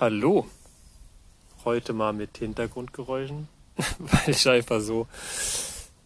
[0.00, 0.46] Hallo.
[1.64, 3.48] Heute mal mit Hintergrundgeräuschen,
[3.98, 5.08] weil ich einfach so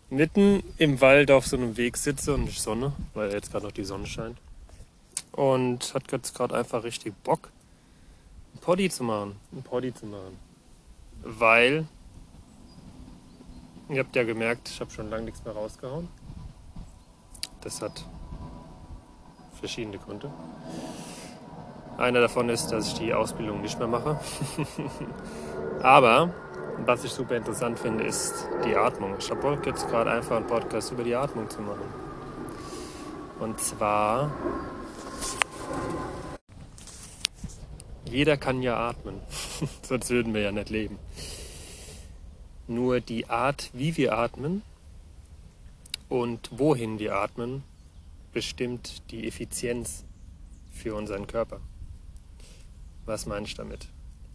[0.08, 3.84] mitten im Wald auf so einem Weg sitze und Sonne, weil jetzt gerade noch die
[3.84, 4.38] Sonne scheint.
[5.32, 7.50] Und hat jetzt gerade einfach richtig Bock,
[8.54, 9.36] ein Poddy zu machen.
[9.52, 10.38] Ein Poddy zu machen.
[11.22, 11.86] Weil,
[13.90, 16.08] ihr habt ja gemerkt, ich habe schon lange nichts mehr rausgehauen.
[17.60, 18.06] Das hat
[19.60, 20.32] verschiedene Gründe.
[21.98, 24.18] Einer davon ist, dass ich die Ausbildung nicht mehr mache.
[25.82, 26.32] Aber
[26.86, 29.14] was ich super interessant finde, ist die Atmung.
[29.18, 31.84] Ich habe jetzt gerade einfach einen Podcast über die Atmung zu machen.
[33.38, 34.30] Und zwar,
[38.04, 39.20] jeder kann ja atmen,
[39.82, 40.98] sonst würden wir ja nicht leben.
[42.68, 44.62] Nur die Art, wie wir atmen
[46.08, 47.64] und wohin wir atmen,
[48.32, 50.04] bestimmt die Effizienz
[50.70, 51.60] für unseren Körper.
[53.06, 53.88] Was meine ich damit?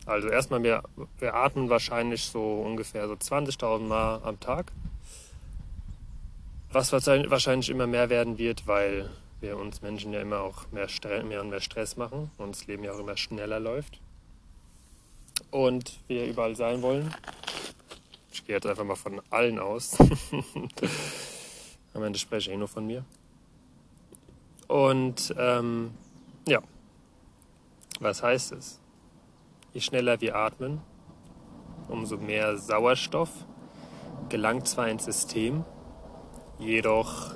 [0.05, 0.83] Also erstmal, wir,
[1.19, 4.71] wir atmen wahrscheinlich so ungefähr so 20.000 Mal am Tag.
[6.71, 9.09] Was wahrscheinlich immer mehr werden wird, weil
[9.41, 10.87] wir uns Menschen ja immer auch mehr,
[11.23, 13.99] mehr und mehr Stress machen und das Leben ja auch immer schneller läuft.
[15.51, 17.13] Und wir überall sein wollen.
[18.31, 19.97] Ich gehe jetzt einfach mal von allen aus.
[21.93, 23.03] Am Ende spreche ich eh nur von mir.
[24.67, 25.91] Und ähm,
[26.47, 26.61] ja,
[27.99, 28.79] was heißt es?
[29.73, 30.81] Je schneller wir atmen,
[31.87, 33.29] umso mehr Sauerstoff
[34.29, 35.63] gelangt zwar ins System,
[36.59, 37.35] jedoch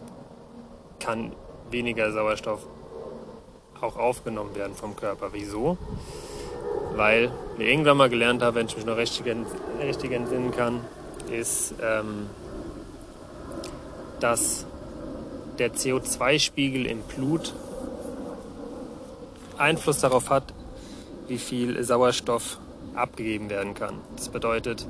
[0.99, 1.33] kann
[1.69, 2.67] weniger Sauerstoff
[3.79, 5.29] auch aufgenommen werden vom Körper.
[5.33, 5.77] Wieso?
[6.93, 9.25] Weil wir irgendwann mal gelernt haben, wenn ich mich noch richtig,
[9.81, 10.81] richtig entsinnen kann,
[11.31, 12.29] ist, ähm,
[14.19, 14.65] dass
[15.57, 17.53] der CO2-Spiegel im Blut
[19.61, 20.53] Einfluss darauf hat,
[21.27, 22.59] wie viel Sauerstoff
[22.95, 23.99] abgegeben werden kann.
[24.15, 24.87] Das bedeutet,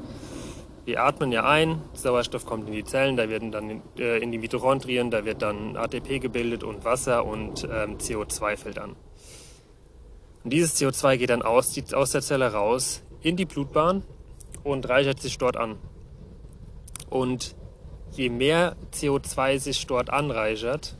[0.85, 4.31] wir atmen ja ein, Sauerstoff kommt in die Zellen, da werden dann in, äh, in
[4.31, 8.95] die Mitochondrien, da wird dann ATP gebildet und Wasser und ähm, CO2 fällt an.
[10.43, 14.03] Und dieses CO2 geht dann aus, aus der Zelle raus in die Blutbahn
[14.63, 15.77] und reichert sich dort an.
[17.09, 17.55] Und
[18.11, 20.95] je mehr CO2 sich dort anreichert,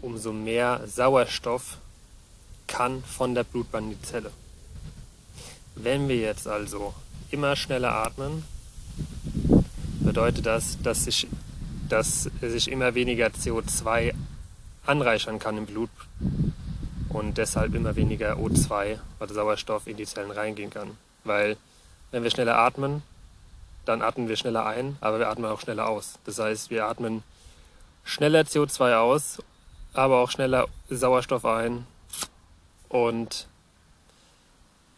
[0.00, 1.79] umso mehr Sauerstoff
[2.70, 4.30] kann von der Blutbahn in die Zelle.
[5.74, 6.94] Wenn wir jetzt also
[7.30, 8.44] immer schneller atmen,
[10.00, 11.26] bedeutet das, dass sich,
[11.88, 14.14] dass sich immer weniger CO2
[14.86, 15.90] anreichern kann im Blut
[17.08, 20.96] und deshalb immer weniger O2, also Sauerstoff, in die Zellen reingehen kann.
[21.24, 21.56] Weil
[22.12, 23.02] wenn wir schneller atmen,
[23.84, 26.18] dann atmen wir schneller ein, aber wir atmen auch schneller aus.
[26.24, 27.24] Das heißt, wir atmen
[28.04, 29.42] schneller CO2 aus,
[29.92, 31.86] aber auch schneller Sauerstoff ein
[32.90, 33.46] und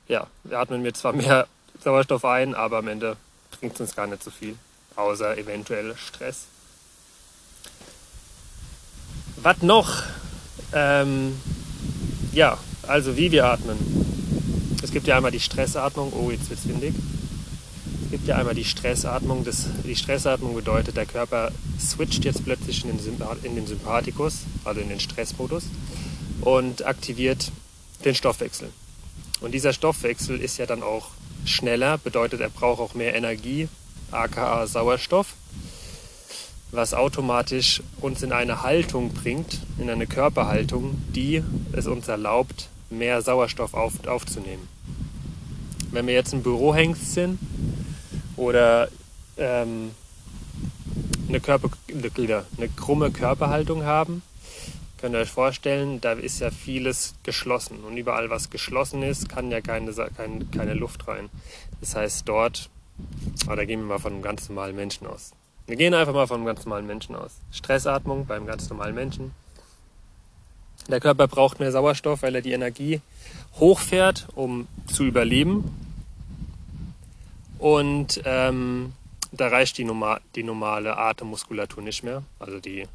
[0.08, 1.46] ja, wir atmen mir zwar mehr
[1.80, 3.16] Sauerstoff ein, aber am Ende
[3.58, 4.56] bringt es uns gar nicht so viel,
[4.96, 6.46] außer eventuell Stress.
[9.36, 10.02] Was noch?
[10.72, 11.40] Ähm,
[12.32, 13.76] ja, also wie wir atmen.
[14.82, 16.12] Es gibt ja einmal die Stressatmung.
[16.12, 16.94] Oh, jetzt wird es windig.
[18.04, 19.44] Es gibt ja einmal die Stressatmung.
[19.44, 24.80] Das, die Stressatmung bedeutet, der Körper switcht jetzt plötzlich in den, in den Sympathikus, also
[24.80, 25.64] in den Stressmodus,
[26.40, 27.52] und aktiviert
[28.04, 28.70] den Stoffwechsel.
[29.40, 31.10] Und dieser Stoffwechsel ist ja dann auch
[31.44, 33.68] schneller, bedeutet, er braucht auch mehr Energie,
[34.10, 35.34] aka Sauerstoff,
[36.70, 41.42] was automatisch uns in eine Haltung bringt, in eine Körperhaltung, die
[41.72, 44.68] es uns erlaubt, mehr Sauerstoff auf, aufzunehmen.
[45.90, 47.38] Wenn wir jetzt ein Bürohengst sind
[48.36, 48.88] oder
[49.36, 49.90] ähm,
[51.28, 54.22] eine, Körper, eine krumme Körperhaltung haben,
[55.02, 57.82] Könnt ihr euch vorstellen, da ist ja vieles geschlossen.
[57.82, 61.28] Und überall, was geschlossen ist, kann ja keine, keine, keine Luft rein.
[61.80, 62.70] Das heißt, dort,
[63.46, 65.32] aber da gehen wir mal von einem ganz normalen Menschen aus.
[65.66, 67.32] Wir gehen einfach mal von einem ganz normalen Menschen aus.
[67.50, 69.32] Stressatmung beim ganz normalen Menschen.
[70.86, 73.00] Der Körper braucht mehr Sauerstoff, weil er die Energie
[73.58, 75.64] hochfährt, um zu überleben.
[77.58, 78.92] Und ähm,
[79.32, 82.86] da reicht die, normal, die normale Atemmuskulatur nicht mehr, also die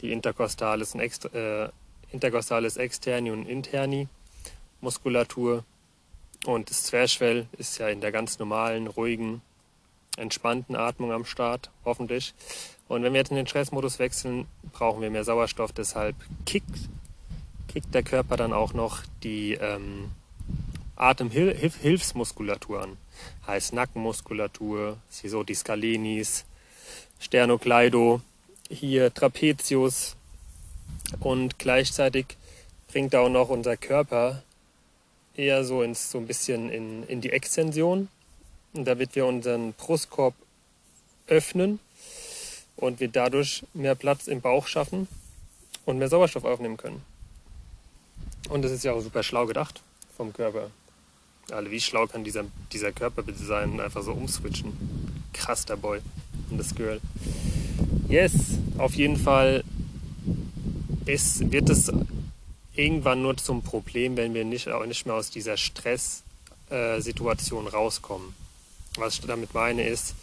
[0.00, 1.68] die Intercostales, und Ext äh,
[2.12, 4.08] Intercostales externi und interni
[4.80, 5.64] Muskulatur.
[6.46, 9.42] Und das Zwerchfell ist ja in der ganz normalen, ruhigen,
[10.16, 12.34] entspannten Atmung am Start, hoffentlich.
[12.88, 15.72] Und wenn wir jetzt in den Stressmodus wechseln, brauchen wir mehr Sauerstoff.
[15.72, 16.16] Deshalb
[16.46, 16.88] kickt,
[17.68, 20.10] kickt der Körper dann auch noch die ähm,
[20.96, 22.96] Atemhilfsmuskulatur an.
[23.46, 24.96] Heißt Nackenmuskulatur,
[25.46, 26.44] die Scalenis,
[27.20, 28.22] Sternocleido,
[28.70, 30.16] hier Trapezius
[31.18, 32.36] und gleichzeitig
[32.88, 34.42] bringt auch noch unser Körper
[35.36, 38.08] eher so ins so ein bisschen in, in die Extension.
[38.72, 40.34] Und damit wir unseren Brustkorb
[41.26, 41.80] öffnen
[42.76, 45.08] und wir dadurch mehr Platz im Bauch schaffen
[45.86, 47.02] und mehr Sauerstoff aufnehmen können.
[48.48, 49.82] Und das ist ja auch super schlau gedacht
[50.16, 50.70] vom Körper.
[51.50, 54.72] Also wie schlau kann dieser, dieser Körper bitte sein einfach so umswitchen?
[55.32, 56.00] Krass, der Boy
[56.50, 57.00] und das Girl.
[58.10, 58.32] Yes,
[58.76, 59.64] auf jeden Fall
[61.06, 61.92] ist, wird es
[62.74, 68.34] irgendwann nur zum Problem, wenn wir nicht, auch nicht mehr aus dieser Stresssituation äh, rauskommen.
[68.96, 70.16] Was ich damit meine ist,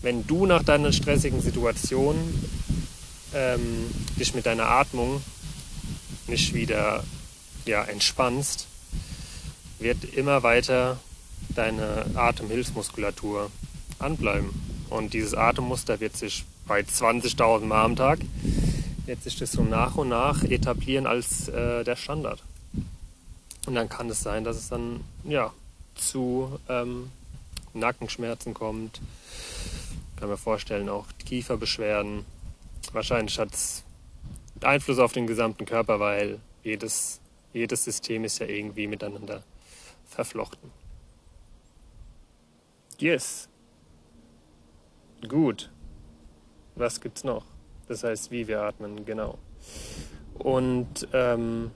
[0.00, 2.16] wenn du nach deiner stressigen Situation
[3.34, 5.20] ähm, dich mit deiner Atmung
[6.28, 7.02] nicht wieder
[7.64, 8.68] ja, entspannst,
[9.80, 11.00] wird immer weiter
[11.48, 13.50] deine Atemhilfsmuskulatur
[13.98, 14.50] anbleiben.
[14.88, 18.18] Und dieses Atemmuster wird sich bei 20.000 Mal am Tag,
[19.06, 22.42] wird sich das so nach und nach etablieren als äh, der Standard.
[23.66, 25.52] Und dann kann es sein, dass es dann ja,
[25.94, 27.10] zu ähm,
[27.74, 29.00] Nackenschmerzen kommt.
[30.16, 32.24] Kann mir vorstellen, auch Kieferbeschwerden.
[32.92, 33.84] Wahrscheinlich hat es
[34.62, 37.20] Einfluss auf den gesamten Körper, weil jedes,
[37.52, 39.42] jedes System ist ja irgendwie miteinander
[40.08, 40.70] verflochten.
[42.98, 43.48] Yes.
[45.28, 45.70] Gut.
[46.76, 47.44] Was gibt's noch?
[47.88, 49.38] Das heißt, wie wir atmen, genau.
[50.38, 51.70] Und ähm,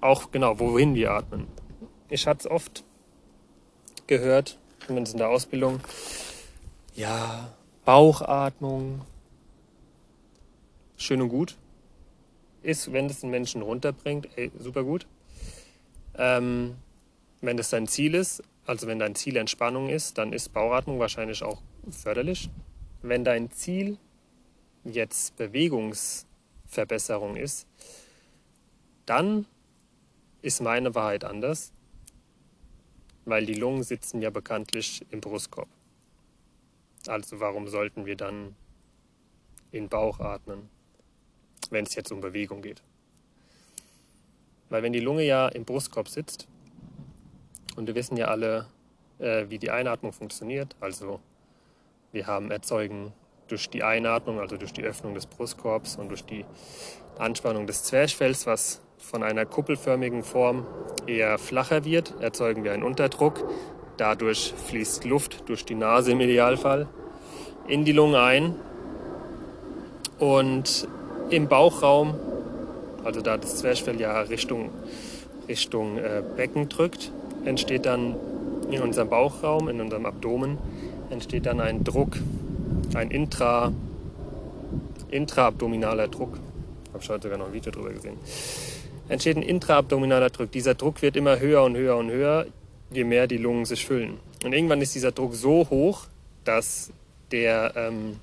[0.00, 1.46] auch genau, wohin wir atmen.
[2.08, 2.84] Ich hatte es oft
[4.06, 5.80] gehört, zumindest in der Ausbildung,
[6.94, 7.52] ja,
[7.84, 9.02] Bauchatmung,
[10.96, 11.56] schön und gut.
[12.62, 15.06] Ist, wenn es den Menschen runterbringt, ey, super gut.
[16.18, 16.74] Ähm,
[17.40, 21.44] wenn das dein Ziel ist, also wenn dein Ziel Entspannung ist, dann ist Bauchatmung wahrscheinlich
[21.44, 22.50] auch förderlich.
[23.02, 23.98] Wenn dein Ziel
[24.92, 27.66] jetzt Bewegungsverbesserung ist,
[29.04, 29.46] dann
[30.42, 31.72] ist meine Wahrheit anders,
[33.24, 35.68] weil die Lungen sitzen ja bekanntlich im Brustkorb.
[37.06, 38.54] Also warum sollten wir dann
[39.72, 40.68] in Bauch atmen,
[41.70, 42.82] wenn es jetzt um Bewegung geht?
[44.68, 46.48] Weil wenn die Lunge ja im Brustkorb sitzt,
[47.76, 48.66] und wir wissen ja alle,
[49.18, 51.20] äh, wie die Einatmung funktioniert, also
[52.12, 53.12] wir haben erzeugen
[53.48, 56.44] durch die Einatmung, also durch die Öffnung des Brustkorbs und durch die
[57.18, 60.66] Anspannung des Zwerchfells, was von einer kuppelförmigen Form
[61.06, 63.48] eher flacher wird, erzeugen wir einen Unterdruck.
[63.96, 66.88] Dadurch fließt Luft durch die Nase im Idealfall
[67.68, 68.54] in die Lunge ein.
[70.18, 70.88] Und
[71.30, 72.14] im Bauchraum,
[73.04, 74.70] also da das Zwerchfell ja Richtung,
[75.48, 77.12] Richtung äh, Becken drückt,
[77.44, 78.16] entsteht dann
[78.70, 80.58] in unserem Bauchraum, in unserem Abdomen,
[81.10, 82.16] entsteht dann ein Druck,
[82.94, 83.72] ein intra,
[85.10, 86.38] intraabdominaler Druck.
[86.84, 88.16] Ich habe heute sogar noch ein Video darüber gesehen.
[89.08, 90.50] Entsteht ein intraabdominaler Druck.
[90.50, 92.46] Dieser Druck wird immer höher und höher und höher,
[92.90, 94.18] je mehr die Lungen sich füllen.
[94.44, 96.06] Und irgendwann ist dieser Druck so hoch,
[96.44, 96.90] dass
[97.30, 98.18] der, ähm,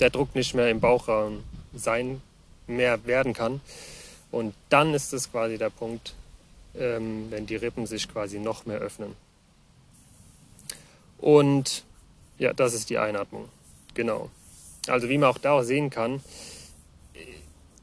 [0.00, 1.44] der Druck nicht mehr im Bauchraum
[1.74, 2.20] sein
[2.66, 3.60] mehr werden kann.
[4.30, 6.14] Und dann ist es quasi der Punkt,
[6.76, 9.14] ähm, wenn die Rippen sich quasi noch mehr öffnen.
[11.18, 11.84] Und
[12.38, 13.48] ja, das ist die Einatmung.
[13.94, 14.30] Genau.
[14.88, 16.20] Also wie man auch da auch sehen kann,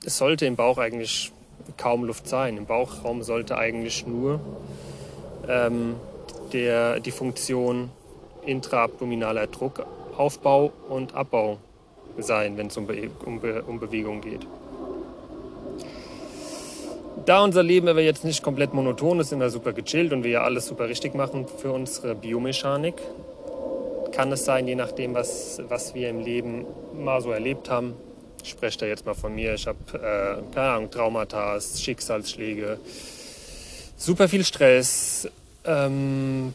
[0.05, 1.31] es sollte im Bauch eigentlich
[1.77, 2.57] kaum Luft sein.
[2.57, 4.39] Im Bauchraum sollte eigentlich nur
[5.47, 5.95] ähm,
[6.53, 7.89] der, die Funktion
[8.45, 11.57] intraabdominaler Druckaufbau und Abbau
[12.17, 14.45] sein, wenn es um, Be um, Be um Bewegung geht.
[17.25, 20.31] Da unser Leben aber jetzt nicht komplett monoton ist, sind wir super gechillt und wir
[20.31, 22.95] ja alles super richtig machen für unsere Biomechanik,
[24.21, 27.95] kann es sein, je nachdem, was, was wir im Leben mal so erlebt haben.
[28.43, 29.55] Ich spreche da jetzt mal von mir.
[29.55, 32.79] Ich habe, äh, keine Ahnung, Traumata, Schicksalsschläge,
[33.97, 35.27] super viel Stress,
[35.65, 36.53] ähm,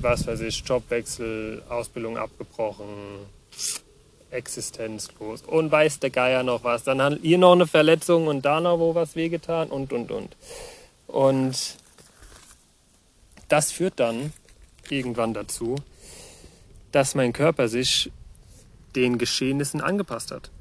[0.00, 2.86] was weiß ich, Jobwechsel, Ausbildung abgebrochen,
[4.30, 6.84] existenzlos und weiß der Geier noch was.
[6.84, 10.36] Dann hat ihr noch eine Verletzung und da noch wo was wehgetan und, und, und.
[11.08, 11.76] Und
[13.48, 14.32] das führt dann
[14.90, 15.74] irgendwann dazu,
[16.94, 18.12] dass mein Körper sich
[18.94, 20.52] den Geschehnissen angepasst hat.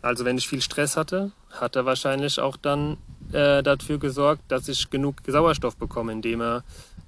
[0.00, 2.98] Also wenn ich viel Stress hatte, hat er wahrscheinlich auch dann
[3.32, 6.62] äh, dafür gesorgt, dass ich genug Sauerstoff bekomme, indem er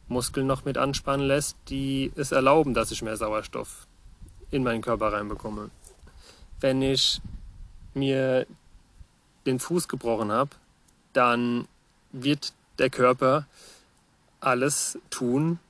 [0.09, 3.87] Muskeln noch mit anspannen lässt, die es erlauben, dass ich mehr Sauerstoff
[4.50, 5.71] in meinen Körper reinbekomme.
[6.59, 7.21] Wenn ich
[7.95, 8.45] mir
[9.47, 10.50] den Fuß gebrochen habe,
[11.12, 11.69] dann
[12.11, 13.47] wird der Körper
[14.40, 15.61] alles tun,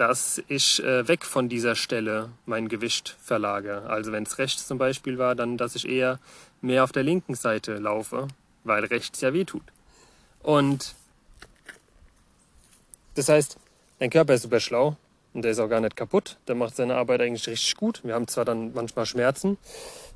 [0.00, 3.82] dass ich äh, weg von dieser Stelle mein Gewicht verlagere.
[3.90, 6.18] Also wenn es rechts zum Beispiel war, dann dass ich eher
[6.62, 8.28] mehr auf der linken Seite laufe,
[8.64, 9.62] weil rechts ja weh tut.
[10.42, 10.94] Und
[13.14, 13.58] das heißt,
[13.98, 14.96] dein Körper ist super schlau
[15.34, 16.38] und der ist auch gar nicht kaputt.
[16.48, 18.00] Der macht seine Arbeit eigentlich richtig gut.
[18.02, 19.58] Wir haben zwar dann manchmal Schmerzen,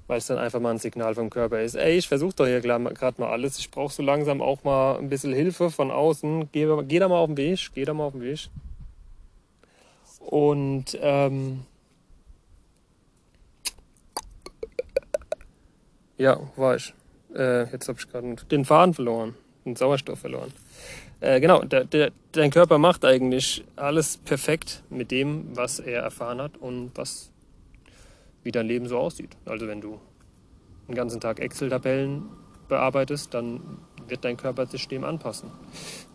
[0.07, 1.75] weil es dann einfach mal ein Signal vom Körper ist.
[1.75, 3.59] Ey, ich versuche doch hier gerade mal alles.
[3.59, 6.49] Ich brauche so langsam auch mal ein bisschen Hilfe von außen.
[6.53, 8.49] Geh, geh da mal auf den Weg, geh da mal auf den Weg.
[10.27, 11.63] Und ähm,
[16.17, 16.95] ja, war ich.
[17.35, 20.53] Äh, jetzt habe ich gerade den Faden verloren, den Sauerstoff verloren.
[21.21, 26.41] Äh, genau, der, der, dein Körper macht eigentlich alles perfekt mit dem, was er erfahren
[26.41, 27.31] hat und was
[28.43, 29.37] wie dein Leben so aussieht.
[29.47, 30.01] Also wenn du
[30.87, 32.29] den ganzen Tag Excel-Tabellen
[32.69, 35.51] bearbeitest, dann wird dein Körper sich dem anpassen.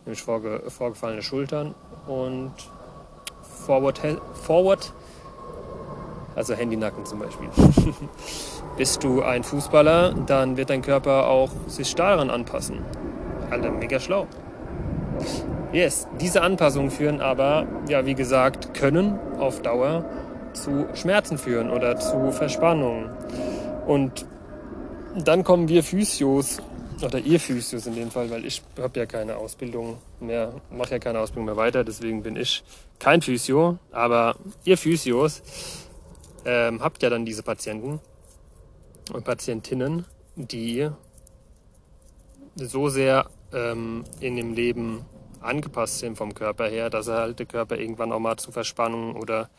[0.05, 1.73] Nämlich vorge vorgefallene Schultern
[2.07, 2.53] und
[3.69, 4.01] Forward,
[4.33, 4.91] Forward
[6.35, 7.49] also Handynacken zum Beispiel.
[8.77, 12.79] Bist du ein Fußballer, dann wird dein Körper auch sich daran anpassen.
[13.51, 14.25] Alter, mega schlau.
[15.71, 20.03] Yes, diese Anpassungen führen aber, ja, wie gesagt, können auf Dauer
[20.53, 23.11] zu Schmerzen führen oder zu Verspannungen.
[23.85, 24.25] Und
[25.15, 26.59] dann kommen wir Physios,
[27.01, 30.99] oder ihr Physios in dem Fall, weil ich habe ja keine Ausbildung mehr, mache ja
[30.99, 32.63] keine Ausbildung mehr weiter, deswegen bin ich
[32.99, 35.41] kein Physio, aber ihr Physios
[36.45, 37.99] ähm, habt ja dann diese Patienten
[39.13, 40.89] und Patientinnen, die
[42.55, 45.05] so sehr ähm, in dem Leben
[45.41, 49.15] angepasst sind vom Körper her, dass er halt der Körper irgendwann auch mal zu Verspannungen
[49.15, 49.49] oder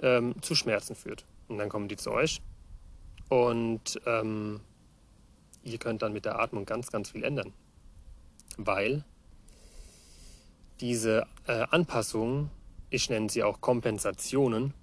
[0.00, 1.26] ähm, zu Schmerzen führt.
[1.48, 2.40] Und dann kommen die zu euch
[3.28, 4.60] und ähm,
[5.64, 7.52] ihr könnt dann mit der Atmung ganz, ganz viel ändern.
[8.56, 9.04] Weil
[10.80, 12.50] diese äh, Anpassungen,
[12.90, 14.74] ich nenne sie auch Kompensationen,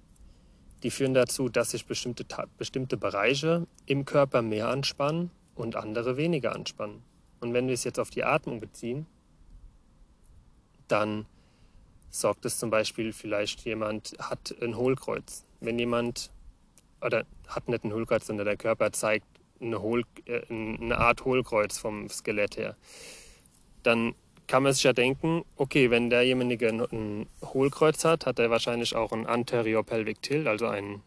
[0.82, 2.26] die führen dazu, dass sich bestimmte,
[2.58, 7.02] bestimmte Bereiche im Körper mehr anspannen und andere weniger anspannen.
[7.40, 9.06] Und wenn wir es jetzt auf die Atmung beziehen,
[10.88, 11.26] dann
[12.10, 15.44] sorgt es zum Beispiel vielleicht jemand hat ein Hohlkreuz.
[15.60, 16.30] Wenn jemand
[17.00, 19.26] oder hat nicht ein Hohlkreuz, sondern der Körper zeigt
[19.62, 22.76] eine, Hohl, äh, eine Art Hohlkreuz vom Skelett her,
[23.82, 24.14] dann
[24.46, 29.12] kann man sich ja denken, okay, wenn derjenige ein Hohlkreuz hat, hat er wahrscheinlich auch
[29.12, 31.00] ein Anterior Pelvic Tilt, also ein,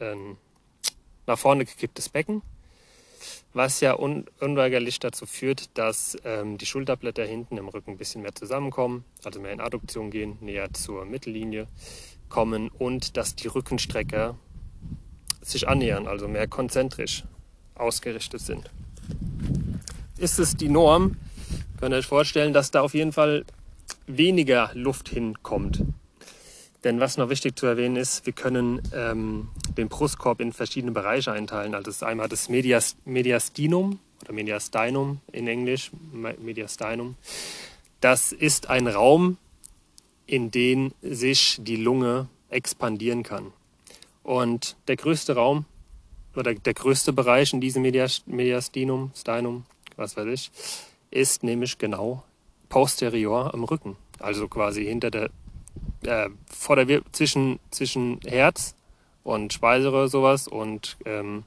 [0.00, 0.36] ein
[1.26, 2.42] nach vorne gekipptes Becken
[3.52, 8.22] was ja un unweigerlich dazu führt, dass ähm, die Schulterblätter hinten im Rücken ein bisschen
[8.22, 11.66] mehr zusammenkommen, also mehr in Adduktion gehen, näher zur Mittellinie
[12.28, 14.36] kommen und dass die Rückenstrecker
[15.40, 17.24] sich annähern, also mehr konzentrisch
[17.78, 18.70] ausgerichtet sind.
[20.18, 21.16] Ist es die Norm,
[21.78, 23.44] könnt ihr euch vorstellen, dass da auf jeden Fall
[24.06, 25.82] weniger Luft hinkommt.
[26.84, 31.32] Denn was noch wichtig zu erwähnen ist, wir können ähm, den Brustkorb in verschiedene Bereiche
[31.32, 31.74] einteilen.
[31.74, 37.16] Also das einmal das Medias, Mediastinum oder Mediastinum in Englisch, Mediastinum.
[38.00, 39.38] Das ist ein Raum,
[40.26, 43.52] in den sich die Lunge expandieren kann.
[44.22, 45.64] Und der größte Raum
[46.38, 49.64] oder der größte Bereich in diesem Mediastinum, Stinum,
[49.96, 50.50] was weiß ich,
[51.10, 52.22] ist nämlich genau
[52.68, 53.96] posterior am Rücken.
[54.18, 55.30] Also quasi hinter der
[56.04, 58.74] äh, vor der zwischen, zwischen Herz
[59.24, 61.44] und Speiseröhre sowas und ähm,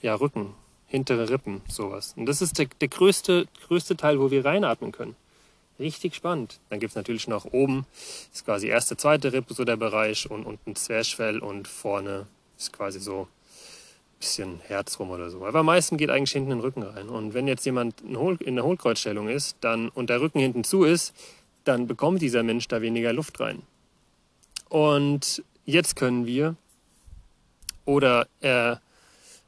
[0.00, 0.54] ja, Rücken,
[0.86, 2.14] hintere Rippen, sowas.
[2.16, 5.16] Und das ist der, der größte, größte Teil, wo wir reinatmen können.
[5.78, 6.60] Richtig spannend.
[6.70, 7.86] Dann gibt es natürlich noch oben,
[8.32, 12.26] ist quasi erste, zweite Rippe so der Bereich und unten Zwerchfell und vorne
[12.56, 13.28] ist quasi so
[14.18, 15.44] bisschen Herz rum oder so.
[15.46, 17.08] Aber am meisten geht eigentlich hinten in den Rücken rein.
[17.08, 21.14] Und wenn jetzt jemand in der Hohlkreuzstellung ist dann, und der Rücken hinten zu ist,
[21.64, 23.62] dann bekommt dieser Mensch da weniger Luft rein.
[24.68, 26.56] Und jetzt können wir
[27.84, 28.76] oder äh,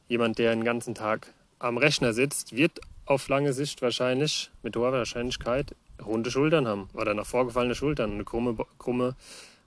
[0.09, 4.93] jemand, der den ganzen Tag am Rechner sitzt, wird auf lange Sicht wahrscheinlich, mit hoher
[4.93, 5.75] Wahrscheinlichkeit,
[6.05, 9.15] runde Schultern haben oder nach vorgefallene Schultern, eine krumme, krumme,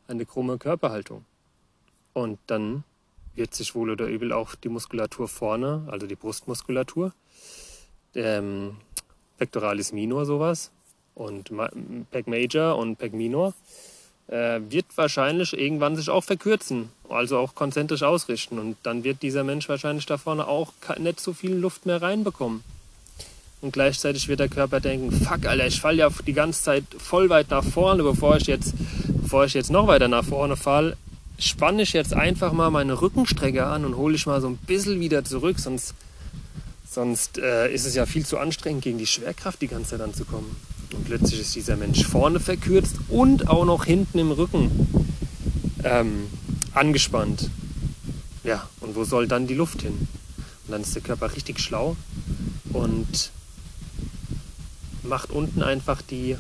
[0.08, 1.26] eine krumme Körperhaltung.
[2.14, 2.84] Und dann
[3.36, 7.14] wird sich wohl oder übel auch die Muskulatur vorne, also die Brustmuskulatur,
[8.16, 8.78] ähm,
[9.38, 10.72] Pectoralis minor sowas,
[11.16, 11.52] und
[12.12, 13.54] Pack Major und Pack Minor
[14.28, 18.60] äh, wird wahrscheinlich irgendwann sich auch verkürzen, also auch konzentrisch ausrichten.
[18.60, 22.64] Und dann wird dieser Mensch wahrscheinlich da vorne auch nicht so viel Luft mehr reinbekommen.
[23.62, 27.30] Und gleichzeitig wird der Körper denken, fuck, Alter, ich falle ja die ganze Zeit voll
[27.30, 28.74] weit nach vorne, bevor ich jetzt,
[29.22, 30.98] bevor ich jetzt noch weiter nach vorne falle,
[31.40, 35.00] spanne ich jetzt einfach mal meine Rückenstrecke an und hole ich mal so ein bisschen
[35.00, 35.94] wieder zurück, sonst,
[36.90, 40.56] sonst äh, ist es ja viel zu anstrengend, gegen die Schwerkraft die ganze Zeit anzukommen.
[40.94, 44.88] Und plötzlich ist dieser Mensch vorne verkürzt und auch noch hinten im Rücken
[45.84, 46.28] ähm,
[46.74, 47.50] angespannt.
[48.44, 50.08] Ja, und wo soll dann die Luft hin?
[50.66, 51.96] Und dann ist der Körper richtig schlau
[52.72, 53.32] und
[55.04, 56.36] macht unten einfach die,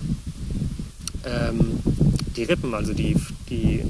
[1.26, 1.80] ähm,
[2.36, 3.16] die Rippen, also die,
[3.50, 3.84] die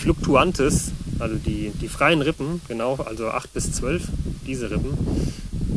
[0.00, 4.02] Fluctuantes, also die, die freien Rippen, genau, also 8 bis 12,
[4.46, 4.96] diese Rippen,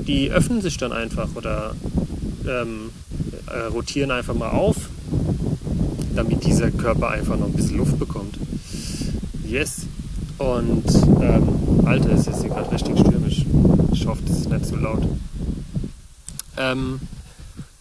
[0.08, 1.76] die öffnen sich dann einfach oder
[2.48, 2.92] ähm,
[3.48, 4.78] äh, rotieren einfach mal auf,
[6.16, 8.38] damit dieser Körper einfach noch ein bisschen Luft bekommt.
[9.46, 9.88] Yes.
[10.38, 10.86] Und
[11.22, 13.46] ähm, Alter, es ist hier gerade richtig stürmisch.
[13.92, 15.04] Ich hoffe, das ist nicht zu laut.
[16.58, 17.02] Ähm,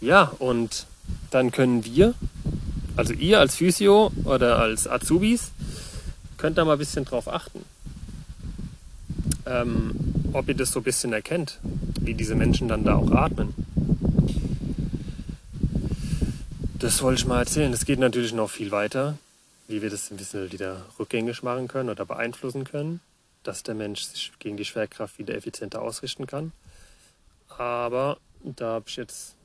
[0.00, 0.86] ja, und
[1.30, 2.14] dann können wir,
[2.96, 5.52] also ihr als Physio oder als Azubis,
[6.42, 7.64] könnt da mal ein bisschen drauf achten.
[9.46, 9.94] Ähm,
[10.32, 11.60] ob ihr das so ein bisschen erkennt,
[12.00, 13.54] wie diese Menschen dann da auch atmen.
[16.80, 17.72] Das wollte ich mal erzählen.
[17.72, 19.16] Es geht natürlich noch viel weiter,
[19.68, 22.98] wie wir das ein bisschen wieder rückgängig machen können oder beeinflussen können,
[23.44, 26.50] dass der Mensch sich gegen die Schwerkraft wieder effizienter ausrichten kann.
[27.56, 29.36] Aber da habe ich jetzt,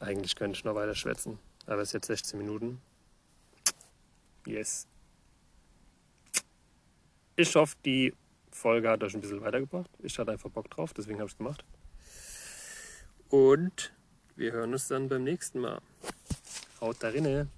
[0.00, 1.38] eigentlich könnte ich noch weiter schwätzen,
[1.68, 2.80] aber es ist jetzt 16 Minuten.
[4.46, 4.88] Yes.
[7.36, 8.14] Ich hoffe, die
[8.52, 9.90] Folge hat euch ein bisschen weitergebracht.
[9.98, 11.64] Ich hatte einfach Bock drauf, deswegen habe ich es gemacht.
[13.28, 13.92] Und
[14.36, 15.80] wir hören uns dann beim nächsten Mal.
[16.80, 17.48] Haut da rinne.